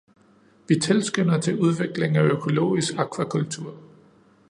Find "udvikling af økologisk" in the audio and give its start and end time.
1.59-2.93